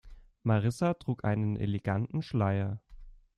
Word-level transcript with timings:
Marissa 0.43 0.95
trug 0.95 1.23
einen 1.25 1.57
eleganten 1.57 2.23
Schleier. 2.23 2.79